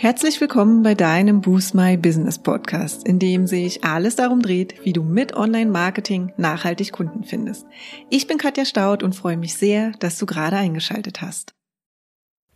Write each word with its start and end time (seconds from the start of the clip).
Herzlich 0.00 0.40
willkommen 0.40 0.84
bei 0.84 0.94
deinem 0.94 1.40
Boost 1.40 1.74
My 1.74 1.96
Business 1.96 2.38
Podcast, 2.38 3.04
in 3.04 3.18
dem 3.18 3.48
sich 3.48 3.82
alles 3.82 4.14
darum 4.14 4.40
dreht, 4.40 4.84
wie 4.84 4.92
du 4.92 5.02
mit 5.02 5.34
Online-Marketing 5.34 6.32
nachhaltig 6.36 6.92
Kunden 6.92 7.24
findest. 7.24 7.66
Ich 8.08 8.28
bin 8.28 8.38
Katja 8.38 8.64
Staud 8.64 9.02
und 9.02 9.16
freue 9.16 9.36
mich 9.36 9.56
sehr, 9.56 9.90
dass 9.98 10.16
du 10.16 10.24
gerade 10.24 10.54
eingeschaltet 10.54 11.20
hast. 11.20 11.52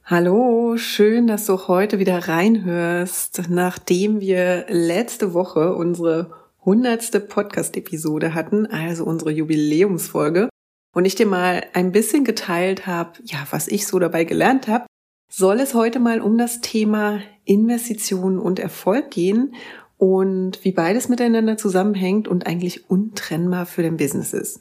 Hallo, 0.04 0.76
schön, 0.76 1.26
dass 1.26 1.44
du 1.46 1.66
heute 1.66 1.98
wieder 1.98 2.28
reinhörst, 2.28 3.48
nachdem 3.48 4.20
wir 4.20 4.66
letzte 4.68 5.34
Woche 5.34 5.74
unsere 5.74 6.30
hundertste 6.64 7.18
Podcast-Episode 7.18 8.34
hatten, 8.34 8.66
also 8.66 9.04
unsere 9.04 9.32
Jubiläumsfolge, 9.32 10.48
und 10.94 11.06
ich 11.06 11.16
dir 11.16 11.26
mal 11.26 11.64
ein 11.72 11.90
bisschen 11.90 12.22
geteilt 12.22 12.86
habe, 12.86 13.14
ja, 13.24 13.38
was 13.50 13.66
ich 13.66 13.88
so 13.88 13.98
dabei 13.98 14.22
gelernt 14.22 14.68
habe 14.68 14.84
soll 15.34 15.60
es 15.60 15.72
heute 15.72 15.98
mal 15.98 16.20
um 16.20 16.36
das 16.36 16.60
Thema 16.60 17.20
Investitionen 17.44 18.38
und 18.38 18.58
Erfolg 18.58 19.10
gehen 19.10 19.54
und 19.96 20.62
wie 20.62 20.72
beides 20.72 21.08
miteinander 21.08 21.56
zusammenhängt 21.56 22.28
und 22.28 22.46
eigentlich 22.46 22.90
untrennbar 22.90 23.64
für 23.64 23.82
den 23.82 23.96
Business 23.96 24.34
ist. 24.34 24.60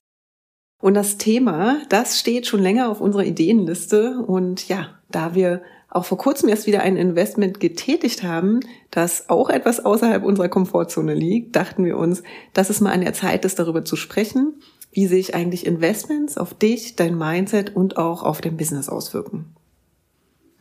Und 0.81 0.93
das 0.93 1.17
Thema, 1.17 1.81
das 1.89 2.19
steht 2.19 2.47
schon 2.47 2.61
länger 2.61 2.89
auf 2.89 3.01
unserer 3.01 3.25
Ideenliste 3.25 4.23
und 4.25 4.67
ja, 4.69 4.99
da 5.09 5.35
wir 5.35 5.61
auch 5.89 6.05
vor 6.05 6.17
kurzem 6.17 6.47
erst 6.47 6.67
wieder 6.67 6.81
ein 6.83 6.95
Investment 6.95 7.59
getätigt 7.59 8.23
haben, 8.23 8.61
das 8.91 9.29
auch 9.29 9.49
etwas 9.49 9.83
außerhalb 9.83 10.23
unserer 10.23 10.47
Komfortzone 10.47 11.13
liegt, 11.13 11.53
dachten 11.57 11.83
wir 11.83 11.97
uns, 11.97 12.23
dass 12.53 12.69
es 12.69 12.79
mal 12.79 12.93
an 12.93 13.01
der 13.01 13.13
Zeit 13.13 13.43
ist, 13.43 13.59
darüber 13.59 13.83
zu 13.83 13.97
sprechen, 13.97 14.61
wie 14.93 15.07
sich 15.07 15.35
eigentlich 15.35 15.65
Investments 15.65 16.37
auf 16.37 16.53
dich, 16.53 16.95
dein 16.95 17.17
Mindset 17.17 17.75
und 17.75 17.97
auch 17.97 18.23
auf 18.23 18.39
dein 18.39 18.55
Business 18.55 18.87
auswirken. 18.87 19.53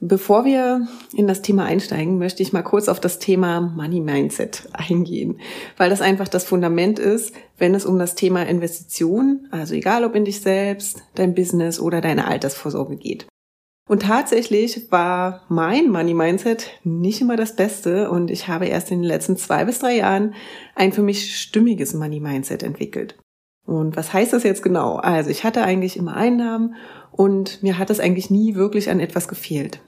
Bevor 0.02 0.46
wir 0.46 0.88
in 1.14 1.26
das 1.26 1.42
Thema 1.42 1.66
einsteigen, 1.66 2.16
möchte 2.16 2.42
ich 2.42 2.54
mal 2.54 2.62
kurz 2.62 2.88
auf 2.88 3.00
das 3.00 3.18
Thema 3.18 3.60
Money 3.60 4.00
Mindset 4.00 4.66
eingehen, 4.72 5.38
weil 5.76 5.90
das 5.90 6.00
einfach 6.00 6.26
das 6.26 6.44
Fundament 6.44 6.98
ist, 6.98 7.34
wenn 7.58 7.74
es 7.74 7.84
um 7.84 7.98
das 7.98 8.14
Thema 8.14 8.44
Investition, 8.44 9.46
also 9.50 9.74
egal 9.74 10.04
ob 10.04 10.14
in 10.14 10.24
dich 10.24 10.40
selbst, 10.40 11.02
dein 11.16 11.34
Business 11.34 11.78
oder 11.78 12.00
deine 12.00 12.26
Altersvorsorge 12.26 12.96
geht. 12.96 13.26
Und 13.90 14.02
tatsächlich 14.02 14.90
war 14.90 15.42
mein 15.50 15.90
Money 15.90 16.14
Mindset 16.14 16.70
nicht 16.82 17.20
immer 17.20 17.36
das 17.36 17.54
Beste 17.54 18.10
und 18.10 18.30
ich 18.30 18.48
habe 18.48 18.66
erst 18.66 18.90
in 18.90 19.00
den 19.00 19.08
letzten 19.08 19.36
zwei 19.36 19.66
bis 19.66 19.80
drei 19.80 19.96
Jahren 19.96 20.34
ein 20.76 20.92
für 20.92 21.02
mich 21.02 21.36
stimmiges 21.38 21.92
Money 21.92 22.20
Mindset 22.20 22.62
entwickelt. 22.62 23.18
Und 23.66 23.96
was 23.96 24.14
heißt 24.14 24.32
das 24.32 24.44
jetzt 24.44 24.62
genau? 24.62 24.96
Also 24.96 25.28
ich 25.28 25.44
hatte 25.44 25.62
eigentlich 25.62 25.98
immer 25.98 26.16
Einnahmen 26.16 26.76
und 27.12 27.62
mir 27.62 27.76
hat 27.76 27.90
es 27.90 28.00
eigentlich 28.00 28.30
nie 28.30 28.54
wirklich 28.54 28.88
an 28.88 29.00
etwas 29.00 29.28
gefehlt. 29.28 29.82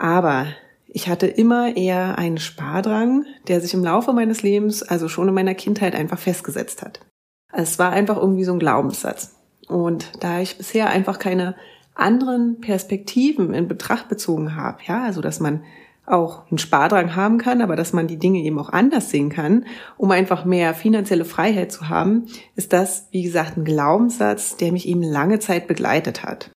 Aber 0.00 0.46
ich 0.88 1.08
hatte 1.08 1.26
immer 1.26 1.76
eher 1.76 2.16
einen 2.16 2.38
Spardrang, 2.38 3.26
der 3.48 3.60
sich 3.60 3.74
im 3.74 3.84
Laufe 3.84 4.14
meines 4.14 4.42
Lebens, 4.42 4.82
also 4.82 5.08
schon 5.08 5.28
in 5.28 5.34
meiner 5.34 5.54
Kindheit, 5.54 5.94
einfach 5.94 6.18
festgesetzt 6.18 6.80
hat. 6.80 7.00
Es 7.52 7.78
war 7.78 7.90
einfach 7.92 8.16
irgendwie 8.16 8.44
so 8.44 8.52
ein 8.54 8.58
Glaubenssatz. 8.58 9.36
Und 9.68 10.10
da 10.20 10.40
ich 10.40 10.56
bisher 10.56 10.88
einfach 10.88 11.18
keine 11.18 11.54
anderen 11.94 12.62
Perspektiven 12.62 13.52
in 13.52 13.68
Betracht 13.68 14.08
bezogen 14.08 14.56
habe, 14.56 14.78
ja, 14.86 15.04
also 15.04 15.20
dass 15.20 15.38
man 15.38 15.64
auch 16.06 16.50
einen 16.50 16.58
Spardrang 16.58 17.14
haben 17.14 17.36
kann, 17.36 17.60
aber 17.60 17.76
dass 17.76 17.92
man 17.92 18.08
die 18.08 18.18
Dinge 18.18 18.40
eben 18.40 18.58
auch 18.58 18.70
anders 18.70 19.10
sehen 19.10 19.28
kann, 19.28 19.66
um 19.98 20.10
einfach 20.10 20.46
mehr 20.46 20.72
finanzielle 20.72 21.26
Freiheit 21.26 21.70
zu 21.72 21.90
haben, 21.90 22.26
ist 22.56 22.72
das, 22.72 23.06
wie 23.10 23.22
gesagt, 23.22 23.58
ein 23.58 23.64
Glaubenssatz, 23.64 24.56
der 24.56 24.72
mich 24.72 24.88
eben 24.88 25.02
lange 25.02 25.40
Zeit 25.40 25.68
begleitet 25.68 26.24
hat. 26.24 26.50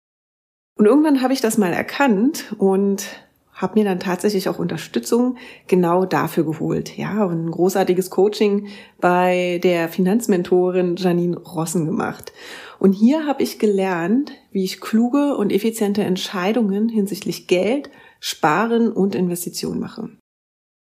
Und 0.76 0.86
irgendwann 0.86 1.22
habe 1.22 1.34
ich 1.34 1.40
das 1.40 1.58
mal 1.58 1.72
erkannt 1.72 2.54
und 2.58 3.23
habe 3.54 3.78
mir 3.78 3.84
dann 3.84 4.00
tatsächlich 4.00 4.48
auch 4.48 4.58
Unterstützung 4.58 5.36
genau 5.68 6.04
dafür 6.04 6.44
geholt. 6.44 6.96
Ja, 6.96 7.24
und 7.24 7.46
ein 7.46 7.50
großartiges 7.50 8.10
Coaching 8.10 8.66
bei 9.00 9.60
der 9.62 9.88
Finanzmentorin 9.88 10.96
Janine 10.96 11.38
Rossen 11.38 11.86
gemacht. 11.86 12.32
Und 12.78 12.92
hier 12.92 13.26
habe 13.26 13.42
ich 13.42 13.58
gelernt, 13.58 14.32
wie 14.50 14.64
ich 14.64 14.80
kluge 14.80 15.36
und 15.36 15.52
effiziente 15.52 16.02
Entscheidungen 16.02 16.88
hinsichtlich 16.88 17.46
Geld, 17.46 17.90
Sparen 18.20 18.90
und 18.90 19.14
Investitionen 19.14 19.80
mache. 19.80 20.10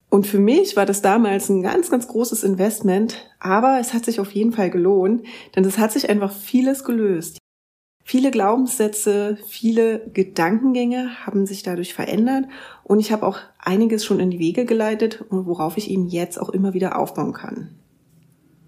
Und 0.09 0.25
für 0.25 0.39
mich 0.39 0.75
war 0.75 0.85
das 0.85 1.01
damals 1.01 1.49
ein 1.49 1.61
ganz, 1.61 1.91
ganz 1.91 2.07
großes 2.07 2.43
Investment, 2.43 3.29
aber 3.39 3.79
es 3.79 3.93
hat 3.93 4.05
sich 4.05 4.19
auf 4.19 4.31
jeden 4.31 4.53
Fall 4.53 4.69
gelohnt, 4.69 5.23
denn 5.55 5.65
es 5.65 5.77
hat 5.77 5.91
sich 5.91 6.09
einfach 6.09 6.31
vieles 6.31 6.83
gelöst. 6.83 7.37
Viele 8.09 8.31
Glaubenssätze, 8.31 9.37
viele 9.47 10.09
Gedankengänge 10.13 11.25
haben 11.25 11.45
sich 11.45 11.61
dadurch 11.63 11.93
verändert 11.93 12.45
und 12.85 13.01
ich 13.01 13.11
habe 13.11 13.27
auch 13.27 13.37
einiges 13.59 14.05
schon 14.05 14.21
in 14.21 14.31
die 14.31 14.39
Wege 14.39 14.63
geleitet 14.63 15.25
und 15.27 15.45
worauf 15.45 15.75
ich 15.75 15.91
eben 15.91 16.07
jetzt 16.07 16.39
auch 16.39 16.47
immer 16.47 16.73
wieder 16.73 16.97
aufbauen 16.97 17.33
kann. 17.33 17.75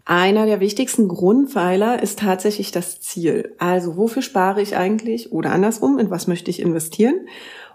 Einer 0.04 0.46
der 0.46 0.60
wichtigsten 0.60 1.08
Grundpfeiler 1.08 2.04
ist 2.04 2.20
tatsächlich 2.20 2.74
das 2.74 3.00
Ziel. 3.00 3.56
Also 3.60 3.96
wofür 3.96 4.24
spare 4.24 4.62
ich 4.62 4.76
eigentlich 4.76 5.32
oder 5.32 5.54
andersrum, 5.54 6.00
in 6.00 6.10
was 6.10 6.28
möchte 6.28 6.52
ich 6.52 6.60
investieren 6.60 7.26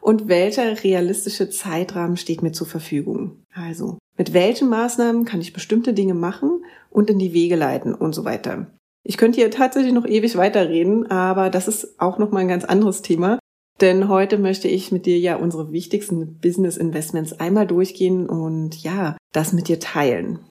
und 0.03 0.29
welcher 0.29 0.85
realistische 0.85 1.49
Zeitrahmen 1.49 2.19
steht 2.19 2.43
mir 2.43 2.53
zur 2.53 2.67
Verfügung. 2.67 3.39
Also 3.55 3.97
mit 4.19 4.35
welchen 4.35 4.69
Maßnahmen 4.69 5.25
kann 5.25 5.41
ich 5.41 5.55
bestimmte 5.55 5.95
Dinge 5.95 6.13
machen 6.13 6.63
und 6.91 7.09
in 7.09 7.19
die 7.19 7.33
Wege 7.33 7.57
leiten 7.57 7.95
und 7.95 8.15
so 8.15 8.27
weiter. 8.27 8.67
Ich 9.07 9.19
könnte 9.19 9.39
hier 9.39 9.51
tatsächlich 9.51 9.93
noch 9.93 10.07
ewig 10.07 10.37
weiterreden, 10.37 11.11
aber 11.11 11.51
das 11.51 11.69
ist 11.69 12.01
auch 12.01 12.19
noch 12.19 12.31
mal 12.31 12.41
ein 12.41 12.49
ganz 12.49 12.65
anderes 12.65 13.03
Thema. 13.03 13.39
Denn 13.81 14.09
heute 14.09 14.39
möchte 14.39 14.69
ich 14.69 14.93
mit 14.93 15.05
dir 15.05 15.19
ja 15.19 15.37
unsere 15.37 15.73
wichtigsten 15.73 16.39
Business 16.39 16.77
Investments 16.77 17.33
einmal 17.39 17.67
durchgehen 17.67 18.29
und 18.29 18.83
ja, 18.83 19.17
das 19.33 19.53
mit 19.53 19.69
dir 19.69 19.79
teilen. 19.79 20.47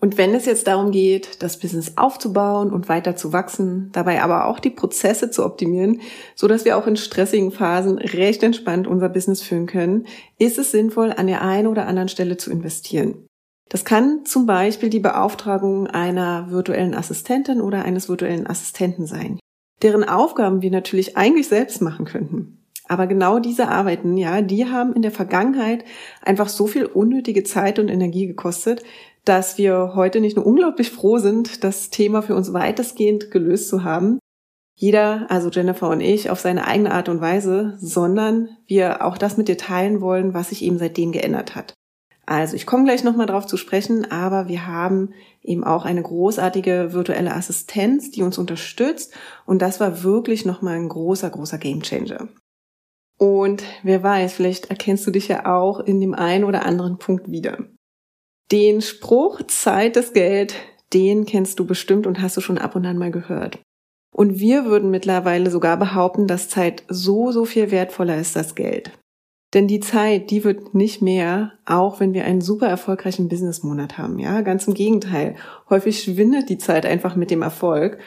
Und 0.00 0.18
wenn 0.18 0.34
es 0.34 0.44
jetzt 0.44 0.66
darum 0.66 0.90
geht, 0.90 1.42
das 1.42 1.58
Business 1.58 1.96
aufzubauen 1.96 2.70
und 2.70 2.90
weiter 2.90 3.16
zu 3.16 3.32
wachsen, 3.32 3.88
dabei 3.92 4.22
aber 4.22 4.46
auch 4.46 4.60
die 4.60 4.70
Prozesse 4.70 5.30
zu 5.30 5.44
optimieren, 5.44 6.02
so 6.34 6.46
dass 6.46 6.66
wir 6.66 6.76
auch 6.76 6.86
in 6.86 6.96
stressigen 6.96 7.50
Phasen 7.50 7.98
recht 7.98 8.42
entspannt 8.42 8.86
unser 8.86 9.08
Business 9.08 9.40
führen 9.40 9.66
können, 9.66 10.06
ist 10.38 10.58
es 10.58 10.72
sinnvoll, 10.72 11.12
an 11.16 11.26
der 11.26 11.40
einen 11.40 11.68
oder 11.68 11.86
anderen 11.86 12.10
Stelle 12.10 12.36
zu 12.36 12.50
investieren. 12.50 13.26
Das 13.68 13.84
kann 13.84 14.24
zum 14.24 14.46
Beispiel 14.46 14.90
die 14.90 15.00
Beauftragung 15.00 15.86
einer 15.86 16.50
virtuellen 16.50 16.94
Assistentin 16.94 17.60
oder 17.60 17.84
eines 17.84 18.08
virtuellen 18.08 18.46
Assistenten 18.46 19.06
sein, 19.06 19.40
deren 19.82 20.04
Aufgaben 20.04 20.62
wir 20.62 20.70
natürlich 20.70 21.16
eigentlich 21.16 21.48
selbst 21.48 21.80
machen 21.80 22.04
könnten. 22.04 22.64
Aber 22.86 23.06
genau 23.06 23.38
diese 23.38 23.68
Arbeiten, 23.68 24.16
ja, 24.16 24.42
die 24.42 24.66
haben 24.66 24.92
in 24.92 25.02
der 25.02 25.10
Vergangenheit 25.10 25.84
einfach 26.22 26.50
so 26.50 26.66
viel 26.66 26.84
unnötige 26.84 27.42
Zeit 27.42 27.78
und 27.78 27.88
Energie 27.88 28.26
gekostet, 28.26 28.82
dass 29.24 29.56
wir 29.56 29.92
heute 29.94 30.20
nicht 30.20 30.36
nur 30.36 30.46
unglaublich 30.46 30.90
froh 30.90 31.18
sind, 31.18 31.64
das 31.64 31.88
Thema 31.88 32.20
für 32.20 32.34
uns 32.34 32.52
weitestgehend 32.52 33.30
gelöst 33.30 33.68
zu 33.68 33.84
haben. 33.84 34.18
Jeder, 34.76 35.30
also 35.30 35.48
Jennifer 35.48 35.88
und 35.88 36.00
ich, 36.00 36.28
auf 36.28 36.40
seine 36.40 36.66
eigene 36.66 36.92
Art 36.92 37.08
und 37.08 37.22
Weise, 37.22 37.78
sondern 37.80 38.50
wir 38.66 39.04
auch 39.04 39.16
das 39.16 39.38
mit 39.38 39.48
dir 39.48 39.56
teilen 39.56 40.02
wollen, 40.02 40.34
was 40.34 40.50
sich 40.50 40.62
eben 40.62 40.78
seitdem 40.78 41.12
geändert 41.12 41.54
hat. 41.54 41.74
Also 42.26 42.56
ich 42.56 42.66
komme 42.66 42.84
gleich 42.84 43.04
nochmal 43.04 43.26
drauf 43.26 43.46
zu 43.46 43.56
sprechen, 43.56 44.10
aber 44.10 44.48
wir 44.48 44.66
haben 44.66 45.12
eben 45.42 45.64
auch 45.64 45.84
eine 45.84 46.02
großartige 46.02 46.92
virtuelle 46.92 47.34
Assistenz, 47.34 48.10
die 48.10 48.22
uns 48.22 48.38
unterstützt 48.38 49.14
und 49.44 49.60
das 49.60 49.80
war 49.80 50.02
wirklich 50.02 50.44
nochmal 50.44 50.76
ein 50.76 50.88
großer, 50.88 51.28
großer 51.30 51.58
Gamechanger. 51.58 52.28
Und 53.18 53.62
wer 53.82 54.02
weiß, 54.02 54.32
vielleicht 54.32 54.70
erkennst 54.70 55.06
du 55.06 55.10
dich 55.10 55.28
ja 55.28 55.46
auch 55.46 55.80
in 55.80 56.00
dem 56.00 56.14
einen 56.14 56.44
oder 56.44 56.66
anderen 56.66 56.98
Punkt 56.98 57.30
wieder. 57.30 57.58
Den 58.50 58.82
Spruch 58.82 59.42
Zeit 59.46 59.96
ist 59.96 60.14
Geld, 60.14 60.54
den 60.92 61.26
kennst 61.26 61.58
du 61.58 61.66
bestimmt 61.66 62.06
und 62.06 62.20
hast 62.20 62.36
du 62.36 62.40
schon 62.40 62.58
ab 62.58 62.74
und 62.76 62.86
an 62.86 62.98
mal 62.98 63.10
gehört. 63.10 63.58
Und 64.14 64.38
wir 64.38 64.64
würden 64.64 64.90
mittlerweile 64.90 65.50
sogar 65.50 65.76
behaupten, 65.76 66.26
dass 66.26 66.48
Zeit 66.48 66.84
so, 66.88 67.32
so 67.32 67.44
viel 67.44 67.70
wertvoller 67.70 68.16
ist 68.16 68.36
als 68.36 68.54
Geld. 68.54 68.92
Denn 69.54 69.68
die 69.68 69.78
Zeit, 69.80 70.30
die 70.30 70.42
wird 70.42 70.74
nicht 70.74 71.00
mehr, 71.00 71.52
auch 71.64 72.00
wenn 72.00 72.12
wir 72.12 72.24
einen 72.24 72.40
super 72.40 72.66
erfolgreichen 72.66 73.28
Businessmonat 73.28 73.96
haben. 73.96 74.18
Ja, 74.18 74.40
ganz 74.40 74.66
im 74.66 74.74
Gegenteil. 74.74 75.36
Häufig 75.70 76.02
schwindet 76.02 76.48
die 76.48 76.58
Zeit 76.58 76.84
einfach 76.84 77.14
mit 77.14 77.30
dem 77.30 77.40
Erfolg, 77.40 77.98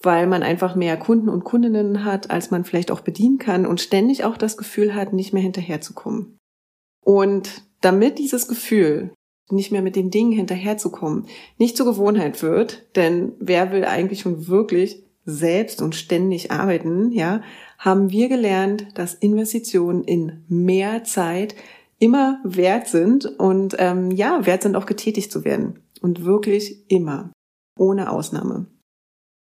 weil 0.00 0.26
man 0.26 0.42
einfach 0.42 0.74
mehr 0.74 0.96
Kunden 0.96 1.28
und 1.28 1.44
Kundinnen 1.44 2.04
hat, 2.04 2.30
als 2.30 2.50
man 2.50 2.64
vielleicht 2.64 2.90
auch 2.90 3.00
bedienen 3.00 3.38
kann 3.38 3.66
und 3.66 3.82
ständig 3.82 4.24
auch 4.24 4.38
das 4.38 4.56
Gefühl 4.56 4.94
hat, 4.94 5.12
nicht 5.12 5.34
mehr 5.34 5.42
hinterherzukommen. 5.42 6.38
Und 7.04 7.62
damit 7.82 8.18
dieses 8.18 8.48
Gefühl, 8.48 9.12
nicht 9.50 9.72
mehr 9.72 9.82
mit 9.82 9.96
den 9.96 10.10
Dingen 10.10 10.32
hinterherzukommen, 10.32 11.26
nicht 11.58 11.76
zur 11.76 11.84
Gewohnheit 11.84 12.42
wird, 12.42 12.86
denn 12.96 13.32
wer 13.38 13.72
will 13.72 13.84
eigentlich 13.84 14.20
schon 14.20 14.48
wirklich 14.48 15.03
selbst 15.24 15.82
und 15.82 15.94
ständig 15.94 16.50
arbeiten, 16.50 17.12
ja, 17.12 17.42
haben 17.78 18.10
wir 18.10 18.28
gelernt, 18.28 18.86
dass 18.94 19.14
Investitionen 19.14 20.04
in 20.04 20.44
mehr 20.48 21.04
Zeit 21.04 21.54
immer 21.98 22.40
wert 22.44 22.88
sind 22.88 23.26
und 23.26 23.76
ähm, 23.78 24.10
ja, 24.10 24.44
wert 24.46 24.62
sind 24.62 24.76
auch 24.76 24.86
getätigt 24.86 25.32
zu 25.32 25.44
werden. 25.44 25.80
Und 26.00 26.24
wirklich 26.24 26.90
immer. 26.90 27.32
Ohne 27.78 28.10
Ausnahme. 28.10 28.66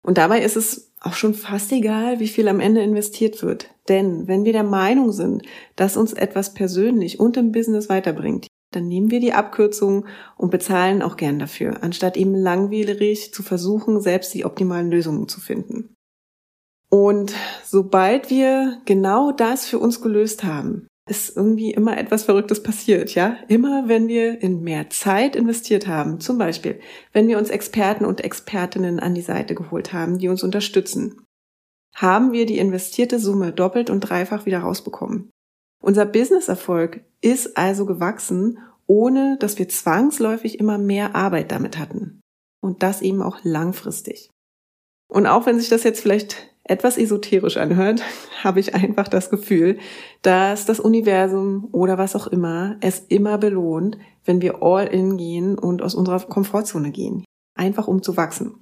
Und 0.06 0.19
dabei 0.19 0.44
ist 0.44 0.56
es 0.56 0.94
auch 1.01 1.13
schon 1.13 1.33
fast 1.33 1.71
egal, 1.71 2.19
wie 2.19 2.27
viel 2.27 2.47
am 2.47 2.59
Ende 2.59 2.81
investiert 2.83 3.41
wird. 3.41 3.69
Denn 3.89 4.27
wenn 4.27 4.45
wir 4.45 4.53
der 4.53 4.63
Meinung 4.63 5.11
sind, 5.11 5.44
dass 5.75 5.97
uns 5.97 6.13
etwas 6.13 6.53
persönlich 6.53 7.19
und 7.19 7.38
im 7.38 7.51
Business 7.51 7.89
weiterbringt, 7.89 8.47
dann 8.75 8.88
nehmen 8.88 9.12
wir 9.12 9.19
die 9.19 9.33
Abkürzung 9.33 10.06
und 10.38 10.51
bezahlen 10.51 11.01
auch 11.01 11.18
gern 11.18 11.39
dafür, 11.39 11.81
anstatt 11.81 12.18
eben 12.18 12.36
langwierig 12.36 13.33
zu 13.33 13.44
versuchen, 13.44 14.01
selbst 14.01 14.33
die 14.33 14.45
optimalen 14.45 14.92
Lösungen 14.92 15.27
zu 15.27 15.39
finden. 15.39 15.95
Und 16.89 17.33
sobald 17.63 18.30
wir 18.30 18.81
genau 18.86 19.31
das 19.31 19.66
für 19.66 19.80
uns 19.80 20.01
gelöst 20.01 20.44
haben, 20.44 20.88
ist 21.07 21.36
irgendwie 21.36 21.72
immer 21.72 21.98
etwas 21.98 22.24
Verrücktes 22.24 22.63
passiert, 22.63 23.13
ja? 23.13 23.38
Immer 23.48 23.88
wenn 23.88 24.07
wir 24.07 24.42
in 24.42 24.62
mehr 24.62 24.89
Zeit 24.89 25.36
investiert 25.36 25.88
haben, 25.88 26.19
zum 26.19 26.38
Beispiel, 26.38 26.80
wenn 27.13 27.28
wir 27.28 27.38
uns 27.38 27.50
Experten 27.50 28.06
und 28.06 28.21
Expertinnen 28.21 29.00
an 29.00 29.13
die 29.13 29.21
Seite 29.21 29.54
geholt 29.54 29.94
haben, 29.94 30.18
die 30.18 30.30
uns 30.30 30.44
unterstützen, 30.44 31.21
haben 31.94 32.31
wir 32.31 32.45
die 32.45 32.57
investierte 32.57 33.19
Summe 33.19 33.51
doppelt 33.51 33.89
und 33.89 34.01
dreifach 34.01 34.45
wieder 34.45 34.60
rausbekommen. 34.60 35.30
Unser 35.85 36.07
Businesserfolg 36.07 37.01
ist 37.21 37.57
also 37.57 37.85
gewachsen, 37.85 38.57
ohne 38.87 39.37
dass 39.39 39.59
wir 39.59 39.69
zwangsläufig 39.69 40.59
immer 40.59 40.79
mehr 40.79 41.15
Arbeit 41.15 41.51
damit 41.51 41.77
hatten. 41.77 42.21
Und 42.59 42.81
das 42.81 43.03
eben 43.03 43.21
auch 43.21 43.37
langfristig. 43.43 44.31
Und 45.07 45.27
auch 45.27 45.45
wenn 45.45 45.59
sich 45.59 45.69
das 45.69 45.83
jetzt 45.83 46.01
vielleicht 46.01 46.49
etwas 46.63 46.97
esoterisch 46.97 47.57
anhört, 47.57 48.01
habe 48.43 48.59
ich 48.59 48.73
einfach 48.73 49.07
das 49.07 49.29
Gefühl, 49.29 49.77
dass 50.23 50.65
das 50.65 50.79
Universum 50.79 51.69
oder 51.71 51.99
was 51.99 52.15
auch 52.15 52.25
immer 52.25 52.77
es 52.81 53.01
immer 53.01 53.37
belohnt, 53.37 53.99
wenn 54.23 54.41
wir 54.41 54.63
all 54.63 54.87
in 54.87 55.17
gehen 55.17 55.55
und 55.55 55.83
aus 55.83 55.93
unserer 55.93 56.19
Komfortzone 56.21 56.89
gehen. 56.89 57.23
Einfach 57.55 57.87
um 57.87 58.01
zu 58.01 58.17
wachsen. 58.17 58.59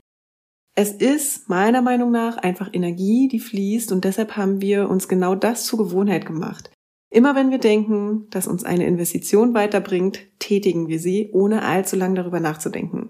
Es 0.76 0.92
ist 0.92 1.48
meiner 1.48 1.82
Meinung 1.82 2.12
nach 2.12 2.36
einfach 2.36 2.70
Energie, 2.74 3.30
die 3.30 3.40
fließt 3.40 3.94
und 3.94 4.04
deshalb 4.04 4.36
haben 4.36 4.60
wir 4.60 4.90
uns 4.90 5.08
genau 5.08 5.36
das 5.36 5.66
zur 5.66 5.80
Gewohnheit 5.80 6.26
gemacht. 6.26 6.73
Immer 7.14 7.36
wenn 7.36 7.52
wir 7.52 7.60
denken, 7.60 8.26
dass 8.32 8.48
uns 8.48 8.64
eine 8.64 8.88
Investition 8.88 9.54
weiterbringt, 9.54 10.22
tätigen 10.40 10.88
wir 10.88 10.98
sie, 10.98 11.30
ohne 11.32 11.62
allzu 11.62 11.96
lang 11.96 12.16
darüber 12.16 12.40
nachzudenken. 12.40 13.10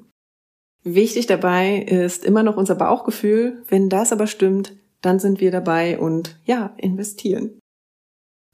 Wichtig 0.84 1.26
dabei 1.26 1.78
ist 1.78 2.26
immer 2.26 2.44
noch 2.44 2.58
unser 2.58 2.76
Bauchgefühl. 2.76 3.64
Wenn 3.70 3.88
das 3.88 4.12
aber 4.12 4.28
stimmt, 4.28 4.74
dann 5.02 5.20
sind 5.20 5.40
wir 5.40 5.52
dabei 5.52 5.98
und 5.98 6.38
ja, 6.44 6.74
investieren. 6.76 7.58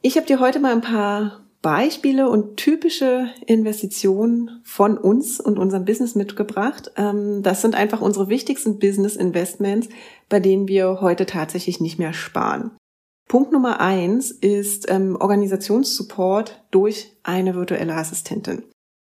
Ich 0.04 0.18
habe 0.18 0.28
dir 0.28 0.40
heute 0.40 0.60
mal 0.60 0.72
ein 0.72 0.82
paar 0.82 1.48
Beispiele 1.64 2.30
und 2.30 2.58
typische 2.58 3.30
Investitionen 3.48 4.62
von 4.64 5.00
uns 5.00 5.40
und 5.40 5.58
unserem 5.58 5.84
Business 5.84 6.14
mitgebracht. 6.14 6.92
Ähm, 6.96 7.42
das 7.42 7.64
sind 7.64 7.74
einfach 7.74 8.02
unsere 8.02 8.30
wichtigsten 8.30 8.78
Business 8.78 9.16
Investments, 9.16 9.90
bei 10.30 10.40
denen 10.40 10.68
wir 10.68 11.02
heute 11.02 11.26
tatsächlich 11.26 11.80
nicht 11.82 11.98
mehr 11.98 12.14
sparen. 12.14 12.70
Punkt 13.30 13.52
Nummer 13.52 13.80
eins 13.80 14.32
ist 14.32 14.90
ähm, 14.90 15.16
Organisationssupport 15.16 16.64
durch 16.72 17.16
eine 17.22 17.54
virtuelle 17.54 17.94
Assistentin. 17.94 18.64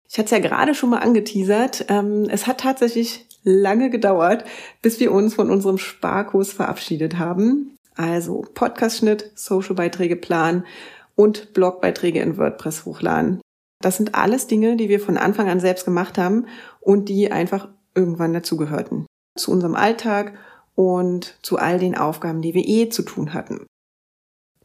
Ich 0.09 0.19
hatte 0.19 0.25
es 0.25 0.31
ja 0.33 0.41
gerade 0.41 0.75
schon 0.75 0.91
mal 0.91 0.99
angeteasert. 0.99 1.87
Ähm, 1.89 2.27
es 2.29 2.49
hat 2.49 2.59
tatsächlich 2.59 3.29
lange 3.45 3.89
gedauert, 3.89 4.45
bis 4.83 4.99
wir 4.99 5.12
uns 5.12 5.35
von 5.35 5.49
unserem 5.49 5.79
Sparkurs 5.79 6.53
verabschiedet 6.53 7.19
haben. 7.19 7.77
Also 7.95 8.45
Podcast-Schnitt, 8.53 9.31
Social-Beiträge 9.37 10.17
planen 10.17 10.67
und 11.15 11.53
Blogbeiträge 11.55 12.21
in 12.21 12.37
WordPress 12.37 12.87
hochladen. 12.87 13.41
Das 13.81 13.97
sind 13.97 14.17
alles 14.17 14.49
Dinge, 14.49 14.75
die 14.75 14.89
wir 14.89 14.99
von 14.99 15.19
Anfang 15.19 15.49
an 15.49 15.61
selbst 15.61 15.85
gemacht 15.85 16.19
haben 16.19 16.47
und 16.81 17.09
die 17.09 17.31
einfach 17.31 17.69
irgendwann 17.95 18.33
dazugehörten. 18.33 19.07
Zu 19.39 19.53
unserem 19.53 19.77
Alltag 19.77 20.35
und 20.75 21.39
zu 21.43 21.59
all 21.59 21.79
den 21.79 21.97
Aufgaben, 21.97 22.43
die 22.43 22.55
wir 22.55 22.67
eh 22.67 22.89
zu 22.89 23.03
tun 23.03 23.35
hatten. 23.35 23.67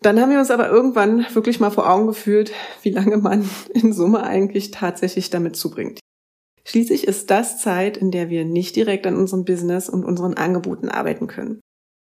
Dann 0.02 0.20
haben 0.20 0.32
wir 0.32 0.40
uns 0.40 0.52
aber 0.52 0.70
irgendwann 0.70 1.26
wirklich 1.34 1.60
mal 1.60 1.72
vor 1.72 1.90
Augen 1.90 2.08
gefühlt, 2.08 2.52
wie 2.84 2.92
lange 2.92 3.18
man 3.18 3.50
in 3.74 3.94
Summe 3.94 4.24
eigentlich 4.24 4.72
tatsächlich 4.72 5.30
damit 5.30 5.56
zubringt. 5.56 6.00
Schließlich 6.68 7.08
ist 7.08 7.30
das 7.30 7.60
Zeit, 7.60 7.96
in 7.98 8.12
der 8.12 8.30
wir 8.30 8.44
nicht 8.44 8.76
direkt 8.76 9.06
an 9.06 9.16
unserem 9.16 9.46
Business 9.46 9.88
und 9.88 10.04
unseren 10.04 10.34
Angeboten 10.34 10.90
arbeiten 10.90 11.28
können. 11.28 11.62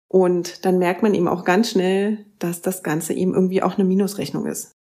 Und 0.09 0.65
dann 0.65 0.79
merkt 0.79 1.03
man 1.03 1.13
eben 1.13 1.27
auch 1.27 1.43
ganz 1.43 1.71
schnell, 1.71 2.25
dass 2.39 2.61
das 2.61 2.81
Ganze 2.81 3.13
eben 3.13 3.33
irgendwie 3.33 3.61
auch 3.61 3.77
eine 3.77 3.87
Minusrechnung 3.87 4.45
ist. 4.45 4.71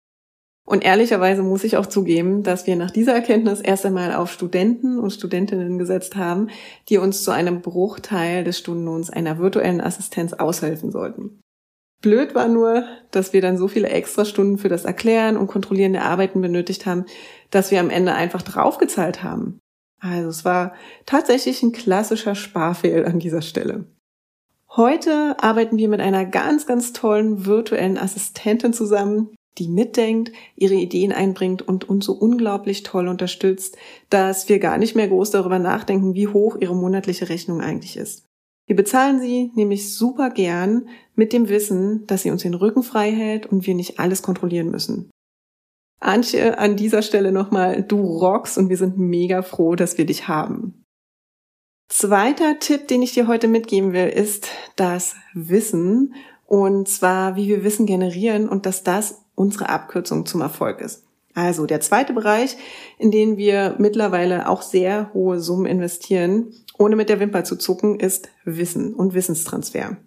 Und 0.67 0.85
ehrlicherweise 0.85 1.43
muss 1.43 1.63
ich 1.63 1.77
auch 1.77 1.87
zugeben, 1.87 2.43
dass 2.43 2.67
wir 2.67 2.75
nach 2.75 2.91
dieser 2.91 3.15
Erkenntnis 3.15 3.61
erst 3.61 3.87
einmal 3.87 4.15
auf 4.15 4.33
Studenten 4.33 4.99
und 4.99 5.11
Studentinnen 5.11 5.79
gesetzt 5.79 6.17
haben, 6.17 6.49
die 6.89 6.99
uns 6.99 7.23
zu 7.23 7.31
einem 7.31 7.61
Bruchteil 7.61 8.43
des 8.43 8.59
Stundenlohns 8.59 9.11
einer 9.11 9.39
virtuellen 9.39 9.81
Assistenz 9.81 10.33
aushelfen 10.33 10.91
sollten. 10.91 11.41
Blöd 12.03 12.35
war 12.35 12.49
nur, 12.49 12.85
dass 13.11 13.33
wir 13.33 13.41
dann 13.41 13.57
so 13.57 13.69
viele 13.69 13.89
Extrastunden 13.89 14.59
für 14.59 14.69
das 14.69 14.85
Erklären 14.85 15.37
und 15.37 15.47
Kontrollieren 15.47 15.93
der 15.95 16.05
Arbeiten 16.05 16.41
benötigt 16.41 16.87
haben, 16.87 17.07
dass 17.51 17.71
wir 17.71 17.81
am 17.81 17.91
Ende 17.91 18.15
einfach 18.15 18.43
draufgezahlt 18.43 19.23
haben. 19.23 19.59
Also 19.99 20.29
es 20.29 20.45
war 20.45 20.75
tatsächlich 21.07 21.63
ein 21.63 21.73
klassischer 21.73 22.35
Sparfehl 22.35 23.07
an 23.07 23.19
dieser 23.19 23.43
Stelle. 23.43 23.87
Heute 24.77 25.37
arbeiten 25.41 25.79
wir 25.79 25.89
mit 25.89 26.01
einer 26.01 26.27
ganz, 26.27 26.67
ganz 26.67 26.93
tollen 26.93 27.47
virtuellen 27.47 27.97
Assistentin 27.97 28.75
zusammen, 28.75 29.35
die 29.57 29.69
mitdenkt, 29.69 30.33
ihre 30.55 30.75
Ideen 30.75 31.13
einbringt 31.13 31.63
und 31.63 31.89
uns 31.89 32.05
so 32.05 32.13
unglaublich 32.13 32.83
toll 32.83 33.09
unterstützt, 33.09 33.79
dass 34.11 34.51
wir 34.51 34.59
gar 34.59 34.77
nicht 34.77 34.95
mehr 34.95 35.09
groß 35.09 35.31
darüber 35.31 35.59
nachdenken, 35.59 36.15
wie 36.15 36.29
hoch 36.29 36.57
ihre 36.61 36.75
monatliche 36.75 37.31
Rechnung 37.31 37.63
eigentlich 37.63 37.97
ist. 37.97 38.26
Wir 38.67 38.77
bezahlen 38.77 39.21
sie 39.21 39.53
nämlich 39.55 39.95
super 39.95 40.31
gern 40.31 40.89
mit 41.15 41.33
dem 41.33 41.49
Wissen, 41.49 42.07
dass 42.07 42.23
sie 42.23 42.31
uns 42.31 42.43
den 42.43 42.55
Rücken 42.55 42.83
frei 42.83 43.13
hält 43.13 43.47
und 43.47 43.67
wir 43.67 43.75
nicht 43.75 43.99
alles 44.01 44.23
kontrollieren 44.23 44.71
müssen. 44.71 45.11
Antje, 46.01 46.59
an 46.59 46.77
dieser 46.77 47.03
Stelle 47.03 47.33
nochmal, 47.33 47.83
du 47.83 48.01
rockst 48.01 48.59
und 48.59 48.69
wir 48.69 48.77
sind 48.77 48.99
mega 48.99 49.43
froh, 49.43 49.77
dass 49.77 49.99
wir 49.99 50.05
dich 50.05 50.29
haben. 50.29 50.85
Zweiter 51.89 52.59
Tipp, 52.59 52.89
den 52.89 53.03
ich 53.03 53.15
dir 53.15 53.29
heute 53.29 53.47
mitgeben 53.47 53.93
will, 53.93 54.09
ist 54.09 54.49
das 54.75 55.15
Wissen. 55.35 56.15
Und 56.45 56.89
zwar, 56.89 57.37
wie 57.37 57.49
wir 57.49 57.65
Wissen 57.65 57.87
generieren 57.87 58.49
und 58.49 58.67
dass 58.67 58.83
das 58.83 59.25
unsere 59.35 59.69
Abkürzung 59.69 60.27
zum 60.27 60.41
Erfolg 60.41 60.81
ist. 60.81 61.06
Also 61.37 61.67
der 61.67 61.83
zweite 61.83 62.15
Bereich, 62.15 62.57
in 62.99 63.11
den 63.11 63.37
wir 63.37 63.75
mittlerweile 63.77 64.49
auch 64.49 64.63
sehr 64.63 65.11
hohe 65.13 65.39
Summen 65.39 65.67
investieren, 65.67 66.55
ohne 66.79 66.97
mit 66.97 67.11
der 67.11 67.21
Wimper 67.21 67.45
zu 67.45 67.57
zucken, 67.57 68.01
ist 68.01 68.31
Wissen 68.47 68.95
und 68.95 69.13
Wissenstransfer. 69.13 69.99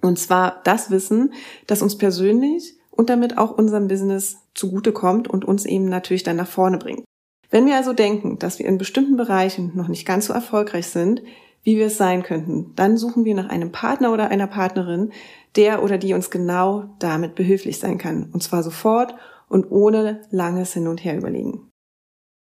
Und 0.00 0.18
zwar 0.18 0.62
das 0.64 0.90
Wissen, 0.90 1.34
das 1.66 1.82
uns 1.82 1.98
persönlich 1.98 2.78
und 2.90 3.10
damit 3.10 3.36
auch 3.36 3.50
unserem 3.50 3.88
Business 3.88 4.38
zugutekommt 4.54 5.28
und 5.28 5.44
uns 5.44 5.66
eben 5.66 5.84
natürlich 5.84 6.22
dann 6.22 6.36
nach 6.36 6.48
vorne 6.48 6.78
bringt. 6.78 7.04
Wenn 7.50 7.66
wir 7.66 7.76
also 7.76 7.92
denken, 7.92 8.38
dass 8.38 8.58
wir 8.58 8.64
in 8.64 8.78
bestimmten 8.78 9.18
Bereichen 9.18 9.72
noch 9.74 9.88
nicht 9.88 10.06
ganz 10.06 10.26
so 10.26 10.32
erfolgreich 10.32 10.86
sind, 10.86 11.20
wie 11.62 11.76
wir 11.76 11.86
es 11.86 11.98
sein 11.98 12.22
könnten, 12.22 12.72
dann 12.74 12.96
suchen 12.96 13.26
wir 13.26 13.34
nach 13.34 13.50
einem 13.50 13.70
Partner 13.70 14.14
oder 14.14 14.28
einer 14.28 14.46
Partnerin, 14.46 15.12
der 15.56 15.82
oder 15.82 15.98
die 15.98 16.14
uns 16.14 16.30
genau 16.30 16.96
damit 17.00 17.34
behilflich 17.34 17.78
sein 17.78 17.98
kann. 17.98 18.30
Und 18.32 18.42
zwar 18.42 18.62
sofort 18.62 19.14
und 19.48 19.70
ohne 19.70 20.22
langes 20.30 20.72
Hin 20.72 20.88
und 20.88 21.04
Her 21.04 21.16
überlegen. 21.16 21.70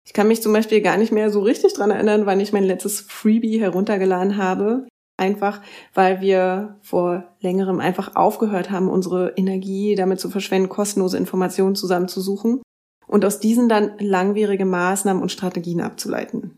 Ich 0.06 0.14
kann 0.14 0.30
mich 0.30 0.42
zum 0.42 0.54
Beispiel 0.54 0.82
gar 0.82 0.98
nicht 0.98 1.12
mehr 1.12 1.30
so 1.30 1.42
richtig 1.42 1.74
dran 1.74 1.92
erinnern, 1.92 2.26
wann 2.26 2.40
ich 2.40 2.54
mein 2.54 2.64
letztes 2.64 3.02
Freebie 3.02 3.60
heruntergeladen 3.60 4.38
habe. 4.38 4.88
Einfach, 5.20 5.62
weil 5.94 6.22
wir 6.22 6.78
vor 6.82 7.36
längerem 7.42 7.80
einfach 7.80 8.16
aufgehört 8.16 8.70
haben, 8.72 8.88
unsere 8.88 9.34
Energie 9.36 9.96
damit 9.96 10.20
zu 10.20 10.30
verschwenden, 10.30 10.70
kostenlose 10.70 11.18
Informationen 11.18 11.76
zusammenzusuchen 11.76 12.62
und 13.08 13.26
aus 13.26 13.40
diesen 13.40 13.68
dann 13.68 13.98
langwierige 14.00 14.66
Maßnahmen 14.66 15.22
und 15.22 15.32
Strategien 15.32 15.82
abzuleiten. 15.82 16.58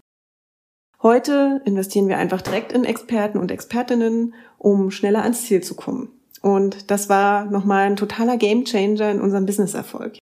Heute 1.02 1.62
investieren 1.64 2.10
wir 2.10 2.18
einfach 2.18 2.42
direkt 2.42 2.74
in 2.74 2.84
Experten 2.84 3.38
und 3.38 3.50
Expertinnen, 3.50 4.34
um 4.58 4.92
schneller 4.92 5.24
ans 5.24 5.46
Ziel 5.46 5.64
zu 5.64 5.76
kommen. 5.76 6.19
Und 6.42 6.90
das 6.92 7.10
war 7.10 7.46
nochmal 7.46 7.88
ein 7.88 7.96
totaler 7.96 8.38
Gamechanger 8.38 9.12
in 9.12 9.22
unserem 9.22 9.46
Businesserfolg. 9.46 10.18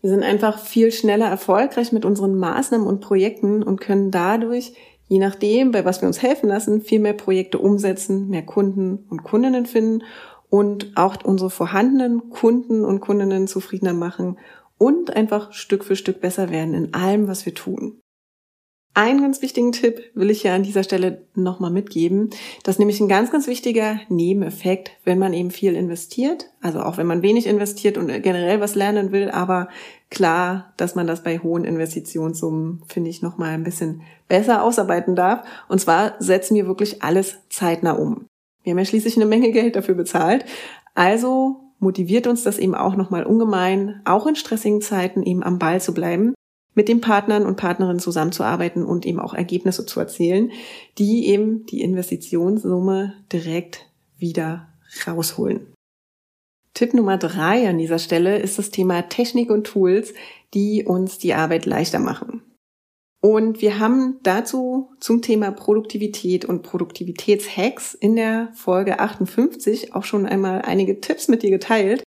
Wir 0.00 0.10
sind 0.10 0.22
einfach 0.22 0.58
viel 0.58 0.92
schneller 0.92 1.26
erfolgreich 1.26 1.92
mit 1.92 2.04
unseren 2.04 2.36
Maßnahmen 2.36 2.86
und 2.86 3.00
Projekten 3.00 3.62
und 3.62 3.80
können 3.80 4.10
dadurch, 4.10 4.72
je 5.08 5.18
nachdem, 5.18 5.72
bei 5.72 5.84
was 5.84 6.00
wir 6.00 6.06
uns 6.06 6.22
helfen 6.22 6.48
lassen, 6.48 6.80
viel 6.80 7.00
mehr 7.00 7.14
Projekte 7.14 7.58
umsetzen, 7.58 8.28
mehr 8.28 8.44
Kunden 8.44 9.06
und 9.10 9.24
Kundinnen 9.24 9.66
finden 9.66 10.04
und 10.50 10.92
auch 10.96 11.16
unsere 11.24 11.50
vorhandenen 11.50 12.30
Kunden 12.30 12.84
und 12.84 13.00
Kundinnen 13.00 13.48
zufriedener 13.48 13.92
machen 13.92 14.38
und 14.78 15.14
einfach 15.16 15.52
Stück 15.52 15.84
für 15.84 15.96
Stück 15.96 16.20
besser 16.20 16.50
werden 16.50 16.74
in 16.74 16.94
allem, 16.94 17.26
was 17.26 17.44
wir 17.44 17.54
tun. 17.54 18.00
Einen 18.98 19.22
ganz 19.22 19.42
wichtigen 19.42 19.70
Tipp 19.70 20.10
will 20.14 20.28
ich 20.28 20.42
ja 20.42 20.56
an 20.56 20.64
dieser 20.64 20.82
Stelle 20.82 21.22
nochmal 21.36 21.70
mitgeben. 21.70 22.30
Das 22.64 22.74
ist 22.74 22.78
nämlich 22.80 22.98
ein 22.98 23.06
ganz, 23.06 23.30
ganz 23.30 23.46
wichtiger 23.46 24.00
Nebeneffekt, 24.08 24.90
wenn 25.04 25.20
man 25.20 25.34
eben 25.34 25.52
viel 25.52 25.76
investiert. 25.76 26.50
Also 26.62 26.80
auch 26.80 26.98
wenn 26.98 27.06
man 27.06 27.22
wenig 27.22 27.46
investiert 27.46 27.96
und 27.96 28.08
generell 28.08 28.60
was 28.60 28.74
lernen 28.74 29.12
will, 29.12 29.30
aber 29.30 29.68
klar, 30.10 30.72
dass 30.76 30.96
man 30.96 31.06
das 31.06 31.22
bei 31.22 31.38
hohen 31.38 31.64
Investitionssummen, 31.64 32.82
finde 32.88 33.10
ich, 33.10 33.22
nochmal 33.22 33.50
ein 33.50 33.62
bisschen 33.62 34.02
besser 34.26 34.64
ausarbeiten 34.64 35.14
darf. 35.14 35.46
Und 35.68 35.80
zwar 35.80 36.16
setzen 36.18 36.56
wir 36.56 36.66
wirklich 36.66 37.00
alles 37.00 37.38
zeitnah 37.50 37.92
um. 37.92 38.26
Wir 38.64 38.72
haben 38.72 38.78
ja 38.80 38.84
schließlich 38.84 39.14
eine 39.14 39.26
Menge 39.26 39.52
Geld 39.52 39.76
dafür 39.76 39.94
bezahlt. 39.94 40.44
Also 40.96 41.60
motiviert 41.78 42.26
uns 42.26 42.42
das 42.42 42.58
eben 42.58 42.74
auch 42.74 42.96
nochmal 42.96 43.22
ungemein, 43.22 44.00
auch 44.04 44.26
in 44.26 44.34
stressigen 44.34 44.80
Zeiten 44.80 45.22
eben 45.22 45.44
am 45.44 45.60
Ball 45.60 45.80
zu 45.80 45.94
bleiben, 45.94 46.34
mit 46.74 46.88
den 46.88 47.00
Partnern 47.00 47.44
und 47.44 47.56
Partnerinnen 47.56 47.98
zusammenzuarbeiten 47.98 48.84
und 48.84 49.06
eben 49.06 49.20
auch 49.20 49.34
Ergebnisse 49.34 49.86
zu 49.86 49.98
erzielen, 49.98 50.52
die 50.98 51.26
eben 51.26 51.66
die 51.66 51.80
Investitionssumme 51.80 53.14
direkt 53.32 53.86
wieder 54.16 54.68
rausholen. 55.06 55.74
Tipp 56.74 56.94
Nummer 56.94 57.18
drei 57.18 57.68
an 57.68 57.78
dieser 57.78 57.98
Stelle 57.98 58.38
ist 58.38 58.58
das 58.58 58.70
Thema 58.70 59.02
Technik 59.02 59.50
und 59.50 59.66
Tools, 59.66 60.14
die 60.54 60.84
uns 60.84 61.18
die 61.18 61.34
Arbeit 61.34 61.66
leichter 61.66 61.98
machen. 61.98 62.42
Und 63.20 63.60
wir 63.60 63.80
haben 63.80 64.20
dazu 64.22 64.90
zum 65.00 65.22
Thema 65.22 65.50
Produktivität 65.50 66.44
und 66.44 66.62
Produktivitätshacks 66.62 67.94
in 67.94 68.14
der 68.14 68.50
Folge 68.54 69.00
58 69.00 69.94
auch 69.94 70.04
schon 70.04 70.24
einmal 70.24 70.62
einige 70.62 71.00
Tipps 71.00 71.26
mit 71.26 71.42
dir 71.42 71.50
geteilt. 71.50 72.04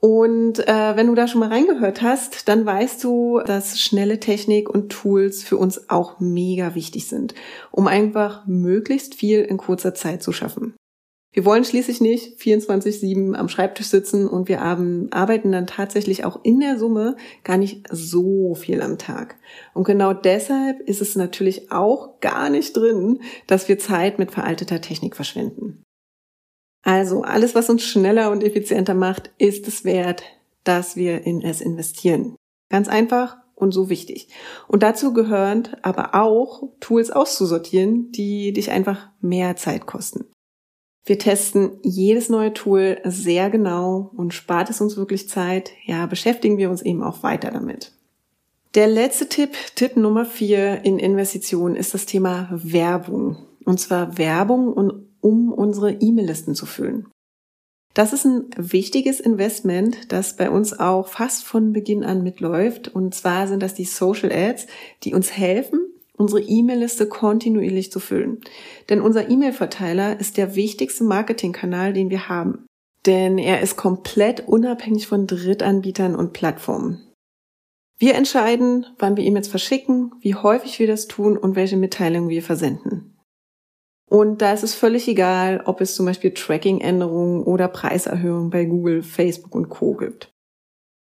Und 0.00 0.66
äh, 0.66 0.96
wenn 0.96 1.08
du 1.08 1.14
da 1.14 1.28
schon 1.28 1.40
mal 1.40 1.50
reingehört 1.50 2.00
hast, 2.00 2.48
dann 2.48 2.64
weißt 2.64 3.04
du, 3.04 3.40
dass 3.44 3.78
schnelle 3.78 4.18
Technik 4.18 4.70
und 4.70 4.90
Tools 4.90 5.42
für 5.42 5.58
uns 5.58 5.90
auch 5.90 6.20
mega 6.20 6.74
wichtig 6.74 7.06
sind, 7.06 7.34
um 7.70 7.86
einfach 7.86 8.46
möglichst 8.46 9.14
viel 9.14 9.42
in 9.42 9.58
kurzer 9.58 9.92
Zeit 9.92 10.22
zu 10.22 10.32
schaffen. 10.32 10.74
Wir 11.32 11.44
wollen 11.44 11.64
schließlich 11.64 12.00
nicht 12.00 12.40
24-7 12.40 13.34
am 13.34 13.48
Schreibtisch 13.48 13.86
sitzen 13.86 14.26
und 14.26 14.48
wir 14.48 14.62
arbeiten 14.62 15.52
dann 15.52 15.68
tatsächlich 15.68 16.24
auch 16.24 16.40
in 16.42 16.58
der 16.58 16.76
Summe 16.76 17.16
gar 17.44 17.56
nicht 17.56 17.86
so 17.88 18.56
viel 18.56 18.82
am 18.82 18.98
Tag. 18.98 19.36
Und 19.72 19.84
genau 19.84 20.12
deshalb 20.12 20.80
ist 20.80 21.00
es 21.00 21.14
natürlich 21.14 21.70
auch 21.70 22.18
gar 22.20 22.50
nicht 22.50 22.76
drin, 22.76 23.20
dass 23.46 23.68
wir 23.68 23.78
Zeit 23.78 24.18
mit 24.18 24.32
veralteter 24.32 24.80
Technik 24.80 25.14
verschwenden. 25.14 25.84
Also 26.82 27.22
alles, 27.22 27.54
was 27.54 27.68
uns 27.68 27.84
schneller 27.84 28.30
und 28.30 28.42
effizienter 28.42 28.94
macht, 28.94 29.30
ist 29.38 29.68
es 29.68 29.84
wert, 29.84 30.22
dass 30.64 30.96
wir 30.96 31.26
in 31.26 31.42
es 31.42 31.60
investieren. 31.60 32.36
Ganz 32.70 32.88
einfach 32.88 33.36
und 33.54 33.72
so 33.72 33.90
wichtig. 33.90 34.28
Und 34.68 34.82
dazu 34.82 35.12
gehört 35.12 35.76
aber 35.82 36.14
auch, 36.14 36.62
Tools 36.80 37.10
auszusortieren, 37.10 38.10
die 38.12 38.52
dich 38.52 38.70
einfach 38.70 39.08
mehr 39.20 39.56
Zeit 39.56 39.86
kosten. 39.86 40.24
Wir 41.04 41.18
testen 41.18 41.78
jedes 41.82 42.28
neue 42.28 42.52
Tool 42.52 42.98
sehr 43.04 43.50
genau 43.50 44.10
und 44.16 44.34
spart 44.34 44.70
es 44.70 44.80
uns 44.80 44.96
wirklich 44.96 45.28
Zeit, 45.28 45.72
ja, 45.84 46.06
beschäftigen 46.06 46.58
wir 46.58 46.70
uns 46.70 46.82
eben 46.82 47.02
auch 47.02 47.22
weiter 47.22 47.50
damit. 47.50 47.92
Der 48.74 48.86
letzte 48.86 49.28
Tipp, 49.28 49.56
Tipp 49.74 49.96
Nummer 49.96 50.24
vier 50.24 50.84
in 50.84 50.98
Investitionen 50.98 51.74
ist 51.74 51.94
das 51.94 52.06
Thema 52.06 52.48
Werbung. 52.52 53.38
Und 53.64 53.80
zwar 53.80 54.16
Werbung, 54.18 54.72
um 55.20 55.52
unsere 55.52 55.92
E-Mail-Listen 55.92 56.54
zu 56.54 56.66
füllen. 56.66 57.06
Das 57.94 58.12
ist 58.12 58.24
ein 58.24 58.46
wichtiges 58.56 59.18
Investment, 59.18 60.12
das 60.12 60.36
bei 60.36 60.48
uns 60.48 60.78
auch 60.78 61.08
fast 61.08 61.44
von 61.44 61.72
Beginn 61.72 62.04
an 62.04 62.22
mitläuft. 62.22 62.88
Und 62.88 63.14
zwar 63.14 63.48
sind 63.48 63.62
das 63.62 63.74
die 63.74 63.84
Social 63.84 64.30
Ads, 64.32 64.66
die 65.02 65.12
uns 65.12 65.36
helfen, 65.36 65.80
unsere 66.16 66.40
E-Mail-Liste 66.40 67.06
kontinuierlich 67.06 67.90
zu 67.90 67.98
füllen. 67.98 68.38
Denn 68.88 69.00
unser 69.00 69.28
E-Mail-Verteiler 69.28 70.20
ist 70.20 70.36
der 70.36 70.54
wichtigste 70.54 71.02
Marketingkanal, 71.02 71.92
den 71.92 72.10
wir 72.10 72.28
haben. 72.28 72.66
Denn 73.06 73.38
er 73.38 73.60
ist 73.60 73.76
komplett 73.76 74.46
unabhängig 74.46 75.06
von 75.06 75.26
Drittanbietern 75.26 76.14
und 76.14 76.32
Plattformen. 76.32 77.06
Wir 77.98 78.14
entscheiden, 78.14 78.86
wann 78.98 79.16
wir 79.16 79.24
E-Mails 79.24 79.48
verschicken, 79.48 80.12
wie 80.20 80.34
häufig 80.34 80.78
wir 80.78 80.86
das 80.86 81.08
tun 81.08 81.36
und 81.36 81.56
welche 81.56 81.76
Mitteilungen 81.76 82.30
wir 82.30 82.42
versenden. 82.42 83.09
Und 84.10 84.42
da 84.42 84.52
ist 84.52 84.64
es 84.64 84.74
völlig 84.74 85.06
egal, 85.06 85.62
ob 85.66 85.80
es 85.80 85.94
zum 85.94 86.04
Beispiel 86.04 86.34
Tracking-Änderungen 86.34 87.44
oder 87.44 87.68
Preiserhöhungen 87.68 88.50
bei 88.50 88.64
Google, 88.64 89.04
Facebook 89.04 89.54
und 89.54 89.68
Co. 89.68 89.94
gibt. 89.94 90.32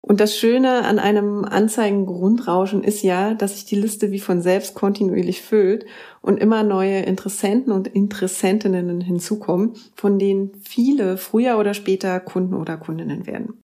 Und 0.02 0.20
das 0.20 0.36
Schöne 0.36 0.84
an 0.84 0.98
einem 0.98 1.46
Anzeigengrundrauschen 1.46 2.84
ist 2.84 3.04
ja, 3.04 3.36
dass 3.36 3.54
sich 3.54 3.66
die 3.66 3.76
Liste 3.76 4.12
wie 4.12 4.20
von 4.20 4.42
selbst 4.42 4.74
kontinuierlich 4.74 5.44
füllt 5.44 5.86
und 6.22 6.38
immer 6.38 6.64
neue 6.64 7.02
Interessenten 7.02 7.72
und 7.72 7.88
Interessentinnen 7.88 9.02
hinzukommen, 9.02 9.74
von 9.96 10.18
denen 10.18 10.56
viele 10.64 11.18
früher 11.18 11.60
oder 11.60 11.76
später 11.76 12.20
Kunden 12.20 12.56
oder 12.56 12.78
Kundinnen 12.78 13.28
werden. 13.28 13.62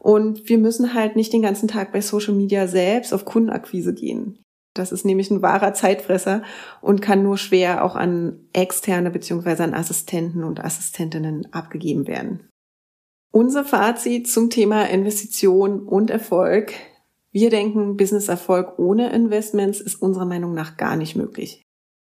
Und 0.00 0.48
wir 0.48 0.58
müssen 0.58 0.94
halt 0.94 1.16
nicht 1.16 1.32
den 1.32 1.42
ganzen 1.42 1.66
Tag 1.66 1.92
bei 1.92 2.02
Social 2.02 2.34
Media 2.34 2.68
selbst 2.68 3.12
auf 3.12 3.24
Kundenakquise 3.24 3.94
gehen. 3.94 4.38
Das 4.74 4.92
ist 4.92 5.04
nämlich 5.04 5.30
ein 5.30 5.42
wahrer 5.42 5.74
Zeitfresser 5.74 6.42
und 6.80 7.02
kann 7.02 7.22
nur 7.22 7.38
schwer 7.38 7.84
auch 7.84 7.96
an 7.96 8.40
externe 8.52 9.10
beziehungsweise 9.10 9.64
an 9.64 9.74
Assistenten 9.74 10.44
und 10.44 10.64
Assistentinnen 10.64 11.52
abgegeben 11.52 12.06
werden. 12.06 12.48
Unser 13.32 13.64
Fazit 13.64 14.28
zum 14.28 14.50
Thema 14.50 14.88
Investition 14.88 15.80
und 15.80 16.10
Erfolg. 16.10 16.72
Wir 17.32 17.50
denken, 17.50 17.96
Business-Erfolg 17.96 18.78
ohne 18.78 19.12
Investments 19.12 19.80
ist 19.80 19.96
unserer 19.96 20.26
Meinung 20.26 20.52
nach 20.52 20.76
gar 20.76 20.96
nicht 20.96 21.14
möglich. 21.14 21.62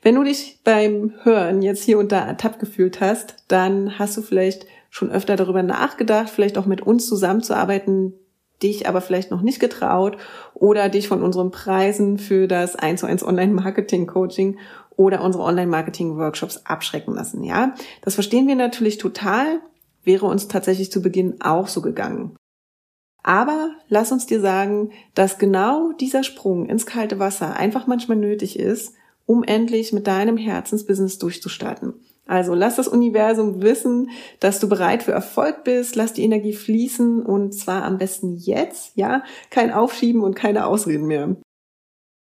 Wenn 0.02 0.16
du 0.16 0.24
dich 0.24 0.60
beim 0.64 1.12
Hören 1.22 1.62
jetzt 1.62 1.84
hier 1.84 1.98
und 1.98 2.12
da 2.12 2.32
gefühlt 2.58 3.00
hast, 3.00 3.44
dann 3.48 3.98
hast 3.98 4.16
du 4.16 4.22
vielleicht 4.22 4.66
schon 4.90 5.10
öfter 5.10 5.36
darüber 5.36 5.62
nachgedacht, 5.62 6.28
vielleicht 6.28 6.58
auch 6.58 6.66
mit 6.66 6.82
uns 6.82 7.06
zusammenzuarbeiten, 7.06 8.14
dich 8.62 8.88
aber 8.88 9.00
vielleicht 9.00 9.30
noch 9.30 9.42
nicht 9.42 9.60
getraut 9.60 10.16
oder 10.54 10.88
dich 10.88 11.08
von 11.08 11.22
unseren 11.22 11.50
Preisen 11.50 12.18
für 12.18 12.46
das 12.46 12.76
1 12.76 13.00
zu 13.00 13.06
1 13.06 13.24
Online-Marketing-Coaching 13.24 14.58
oder 14.96 15.22
unsere 15.22 15.44
Online-Marketing-Workshops 15.44 16.62
abschrecken 16.64 17.14
lassen, 17.14 17.42
ja? 17.44 17.74
Das 18.02 18.14
verstehen 18.14 18.46
wir 18.46 18.56
natürlich 18.56 18.98
total 18.98 19.60
wäre 20.04 20.26
uns 20.26 20.48
tatsächlich 20.48 20.90
zu 20.90 21.02
Beginn 21.02 21.40
auch 21.40 21.68
so 21.68 21.80
gegangen. 21.80 22.36
Aber 23.22 23.70
lass 23.88 24.10
uns 24.10 24.26
dir 24.26 24.40
sagen, 24.40 24.90
dass 25.14 25.38
genau 25.38 25.92
dieser 25.92 26.24
Sprung 26.24 26.66
ins 26.66 26.86
kalte 26.86 27.18
Wasser 27.18 27.56
einfach 27.56 27.86
manchmal 27.86 28.16
nötig 28.16 28.58
ist, 28.58 28.94
um 29.26 29.44
endlich 29.44 29.92
mit 29.92 30.08
deinem 30.08 30.36
Herzensbusiness 30.36 31.18
durchzustarten. 31.18 31.94
Also 32.26 32.54
lass 32.54 32.76
das 32.76 32.88
Universum 32.88 33.62
wissen, 33.62 34.10
dass 34.40 34.60
du 34.60 34.68
bereit 34.68 35.02
für 35.02 35.12
Erfolg 35.12 35.64
bist, 35.64 35.96
lass 35.96 36.12
die 36.12 36.22
Energie 36.22 36.52
fließen 36.52 37.24
und 37.24 37.52
zwar 37.52 37.82
am 37.84 37.98
besten 37.98 38.36
jetzt, 38.36 38.96
ja, 38.96 39.24
kein 39.50 39.72
Aufschieben 39.72 40.22
und 40.22 40.34
keine 40.34 40.66
Ausreden 40.66 41.06
mehr. 41.06 41.36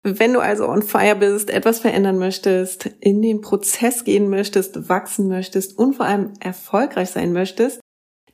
Wenn 0.04 0.32
du 0.32 0.40
also 0.40 0.68
on 0.68 0.82
fire 0.82 1.14
bist, 1.14 1.50
etwas 1.50 1.78
verändern 1.78 2.18
möchtest, 2.18 2.86
in 3.00 3.22
den 3.22 3.40
Prozess 3.40 4.02
gehen 4.02 4.28
möchtest, 4.28 4.88
wachsen 4.88 5.28
möchtest 5.28 5.78
und 5.78 5.94
vor 5.94 6.06
allem 6.06 6.32
erfolgreich 6.40 7.10
sein 7.10 7.32
möchtest, 7.32 7.80